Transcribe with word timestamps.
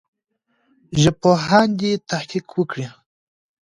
ژبپوهان 1.01 1.67
دي 1.79 1.91
تحقیق 2.09 2.45
وکړي. 2.57 2.87